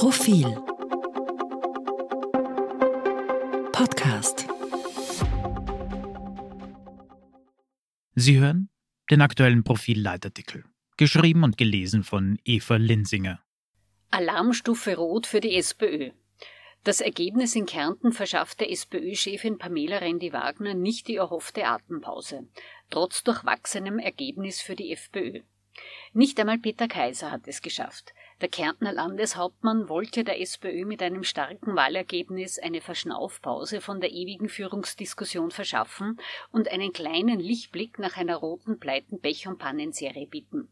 [0.00, 0.46] Profil
[3.70, 4.46] Podcast
[8.14, 8.70] Sie hören
[9.10, 10.64] den aktuellen Profil-Leitartikel,
[10.96, 13.42] geschrieben und gelesen von Eva Linsinger.
[14.10, 16.12] Alarmstufe Rot für die SPÖ.
[16.82, 22.48] Das Ergebnis in Kärnten verschaffte SPÖ-Chefin Pamela Rendi-Wagner nicht die erhoffte Atempause,
[22.88, 25.42] trotz durchwachsenem Ergebnis für die FPÖ.
[26.14, 28.14] Nicht einmal Peter Kaiser hat es geschafft.
[28.40, 34.48] Der Kärntner Landeshauptmann wollte der SPÖ mit einem starken Wahlergebnis eine Verschnaufpause von der ewigen
[34.48, 36.18] Führungsdiskussion verschaffen
[36.50, 40.70] und einen kleinen Lichtblick nach einer roten Pleiten Pech- und Pannenserie bieten.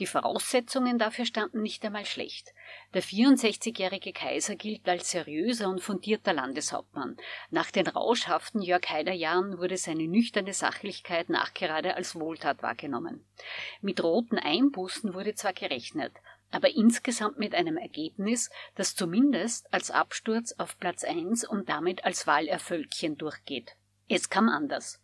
[0.00, 2.52] Die Voraussetzungen dafür standen nicht einmal schlecht.
[2.94, 7.16] Der 64-jährige Kaiser gilt als seriöser und fundierter Landeshauptmann.
[7.50, 13.24] Nach den rauschhaften Jörg Haider Jahren wurde seine nüchterne Sachlichkeit nachgerade als Wohltat wahrgenommen.
[13.82, 16.12] Mit roten Einbußen wurde zwar gerechnet,
[16.54, 22.26] aber insgesamt mit einem Ergebnis, das zumindest als Absturz auf Platz 1 und damit als
[22.26, 23.76] Wahlerfolgchen durchgeht.
[24.08, 25.00] Es kam anders.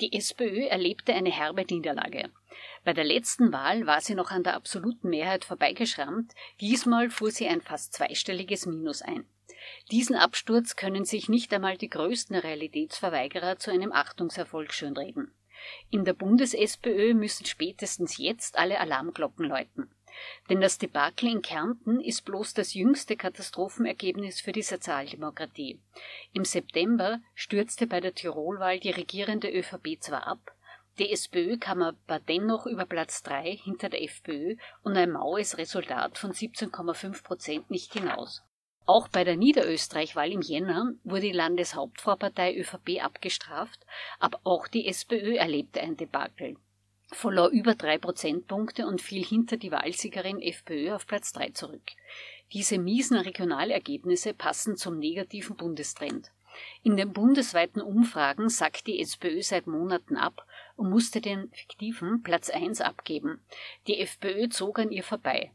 [0.00, 2.30] Die SPÖ erlebte eine herbe Niederlage.
[2.84, 7.48] Bei der letzten Wahl war sie noch an der absoluten Mehrheit vorbeigeschrammt, diesmal fuhr sie
[7.48, 9.26] ein fast zweistelliges Minus ein.
[9.90, 15.32] Diesen Absturz können sich nicht einmal die größten Realitätsverweigerer zu einem Achtungserfolg schönreden.
[15.90, 19.90] In der Bundes-SPÖ müssen spätestens jetzt alle Alarmglocken läuten.
[20.48, 25.80] Denn das Debakel in Kärnten ist bloß das jüngste Katastrophenergebnis für die Sozialdemokratie.
[26.32, 30.52] Im September stürzte bei der Tirolwahl die regierende ÖVP zwar ab,
[30.98, 36.18] die SPÖ kam aber dennoch über Platz 3 hinter der FPÖ und ein maues Resultat
[36.18, 38.42] von 17,5 Prozent nicht hinaus.
[38.84, 43.86] Auch bei der Niederösterreich-Wahl im Jänner wurde die Landeshauptvorpartei ÖVP abgestraft,
[44.18, 46.56] aber auch die SPÖ erlebte ein Debakel
[47.14, 51.82] verlor über drei Prozentpunkte und fiel hinter die Wahlsiegerin FPÖ auf Platz drei zurück.
[52.52, 56.30] Diese miesen Regionalergebnisse passen zum negativen Bundestrend.
[56.82, 60.46] In den bundesweiten Umfragen sackt die SPÖ seit Monaten ab
[60.76, 63.40] und musste den fiktiven Platz 1 abgeben.
[63.86, 65.50] Die FPÖ zog an ihr vorbei.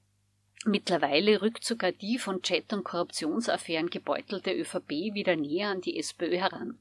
[0.66, 6.38] Mittlerweile rückt sogar die von Chat- und Korruptionsaffären gebeutelte ÖVP wieder näher an die SPÖ
[6.38, 6.80] heran.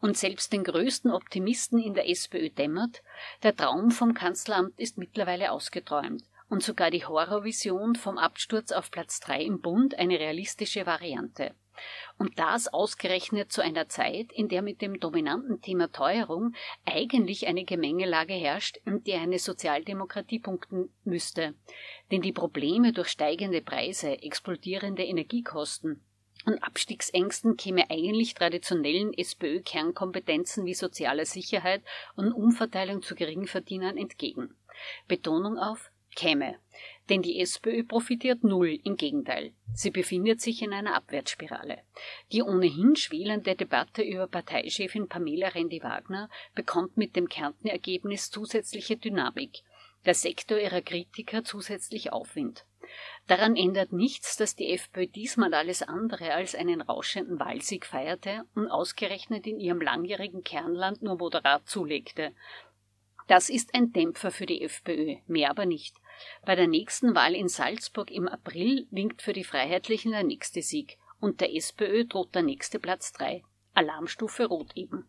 [0.00, 3.02] Und selbst den größten Optimisten in der SPÖ dämmert,
[3.42, 9.20] der Traum vom Kanzleramt ist mittlerweile ausgeträumt und sogar die Horrorvision vom Absturz auf Platz
[9.20, 11.54] 3 im Bund eine realistische Variante.
[12.18, 16.52] Und das ausgerechnet zu einer Zeit, in der mit dem dominanten Thema Teuerung
[16.84, 21.54] eigentlich eine Gemengelage herrscht, in der eine Sozialdemokratie punkten müsste.
[22.10, 26.04] Denn die Probleme durch steigende Preise, explodierende Energiekosten,
[26.46, 31.82] und Abstiegsängsten käme eigentlich traditionellen SPÖ-Kernkompetenzen wie soziale Sicherheit
[32.16, 34.54] und Umverteilung zu Geringverdienern entgegen.
[35.08, 36.56] Betonung auf käme.
[37.08, 39.52] Denn die SPÖ profitiert null, im Gegenteil.
[39.74, 41.78] Sie befindet sich in einer Abwärtsspirale.
[42.32, 49.62] Die ohnehin schwelende Debatte über Parteichefin Pamela Rendi-Wagner bekommt mit dem Kärntenergebnis zusätzliche Dynamik.
[50.04, 52.64] Der Sektor ihrer Kritiker zusätzlich Aufwind.
[53.26, 58.68] Daran ändert nichts, dass die FPÖ diesmal alles andere als einen rauschenden Wahlsieg feierte und
[58.68, 62.32] ausgerechnet in ihrem langjährigen Kernland nur moderat zulegte.
[63.28, 65.96] Das ist ein Dämpfer für die FPÖ, mehr aber nicht.
[66.44, 70.98] Bei der nächsten Wahl in Salzburg im April winkt für die Freiheitlichen der nächste Sieg
[71.20, 73.42] und der SPÖ droht der nächste Platz 3.
[73.74, 75.08] Alarmstufe Rot eben.